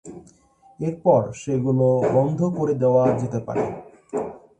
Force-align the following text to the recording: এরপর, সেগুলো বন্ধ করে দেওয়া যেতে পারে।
এরপর, 0.79 1.21
সেগুলো 1.33 1.87
বন্ধ 2.15 2.39
করে 2.57 2.73
দেওয়া 2.73 3.03
যেতে 3.17 3.39
পারে। 3.39 3.63